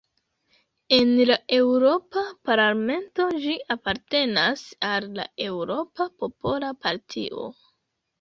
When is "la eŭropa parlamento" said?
1.31-3.27